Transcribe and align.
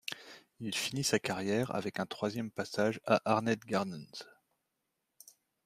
Il 0.59 0.73
finit 0.75 1.03
sa 1.03 1.19
carrière 1.19 1.75
avec 1.75 1.99
un 1.99 2.07
troisième 2.07 2.49
passage 2.49 2.99
à 3.05 3.21
Arnett 3.23 3.63
Gardens. 3.65 4.23